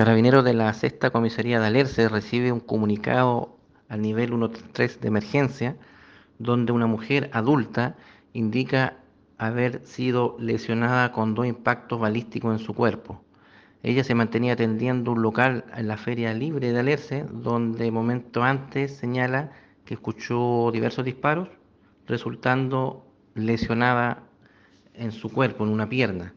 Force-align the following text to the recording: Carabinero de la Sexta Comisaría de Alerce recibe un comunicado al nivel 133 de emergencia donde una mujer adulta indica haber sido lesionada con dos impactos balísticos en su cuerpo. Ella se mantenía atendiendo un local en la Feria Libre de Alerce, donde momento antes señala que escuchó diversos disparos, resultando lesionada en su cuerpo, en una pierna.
Carabinero 0.00 0.42
de 0.42 0.54
la 0.54 0.72
Sexta 0.72 1.10
Comisaría 1.10 1.60
de 1.60 1.66
Alerce 1.66 2.08
recibe 2.08 2.52
un 2.52 2.60
comunicado 2.60 3.58
al 3.90 4.00
nivel 4.00 4.30
133 4.30 4.98
de 4.98 5.08
emergencia 5.08 5.76
donde 6.38 6.72
una 6.72 6.86
mujer 6.86 7.28
adulta 7.34 7.96
indica 8.32 8.96
haber 9.36 9.84
sido 9.84 10.38
lesionada 10.40 11.12
con 11.12 11.34
dos 11.34 11.46
impactos 11.46 12.00
balísticos 12.00 12.58
en 12.58 12.64
su 12.64 12.72
cuerpo. 12.72 13.22
Ella 13.82 14.02
se 14.02 14.14
mantenía 14.14 14.54
atendiendo 14.54 15.12
un 15.12 15.20
local 15.20 15.66
en 15.76 15.86
la 15.86 15.98
Feria 15.98 16.32
Libre 16.32 16.72
de 16.72 16.80
Alerce, 16.80 17.26
donde 17.30 17.90
momento 17.90 18.42
antes 18.42 18.96
señala 18.96 19.52
que 19.84 19.92
escuchó 19.92 20.70
diversos 20.72 21.04
disparos, 21.04 21.50
resultando 22.06 23.04
lesionada 23.34 24.22
en 24.94 25.12
su 25.12 25.30
cuerpo, 25.30 25.64
en 25.64 25.70
una 25.70 25.90
pierna. 25.90 26.32